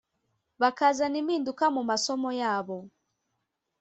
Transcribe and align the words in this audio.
bakazana 0.61 1.15
impinduka 1.21 1.65
mu 1.75 1.81
masomo 1.89 2.29
yabo 2.41 2.77